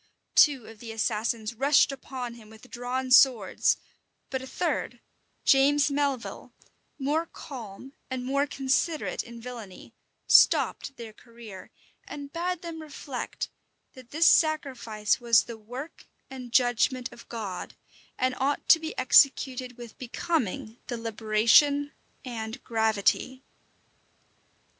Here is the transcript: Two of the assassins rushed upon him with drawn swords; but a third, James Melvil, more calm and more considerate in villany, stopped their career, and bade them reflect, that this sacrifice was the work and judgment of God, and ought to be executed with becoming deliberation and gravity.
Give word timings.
Two 0.33 0.65
of 0.65 0.79
the 0.79 0.91
assassins 0.91 1.53
rushed 1.53 1.91
upon 1.91 2.33
him 2.33 2.49
with 2.49 2.71
drawn 2.71 3.11
swords; 3.11 3.77
but 4.31 4.41
a 4.41 4.47
third, 4.47 4.99
James 5.45 5.91
Melvil, 5.91 6.53
more 6.97 7.27
calm 7.27 7.93
and 8.09 8.25
more 8.25 8.47
considerate 8.47 9.21
in 9.21 9.39
villany, 9.39 9.93
stopped 10.25 10.97
their 10.97 11.13
career, 11.13 11.69
and 12.07 12.33
bade 12.33 12.63
them 12.63 12.81
reflect, 12.81 13.49
that 13.93 14.09
this 14.09 14.25
sacrifice 14.25 15.19
was 15.19 15.43
the 15.43 15.55
work 15.59 16.07
and 16.31 16.51
judgment 16.51 17.11
of 17.13 17.29
God, 17.29 17.75
and 18.17 18.33
ought 18.39 18.67
to 18.69 18.79
be 18.79 18.97
executed 18.97 19.77
with 19.77 19.99
becoming 19.99 20.79
deliberation 20.87 21.91
and 22.25 22.63
gravity. 22.63 23.43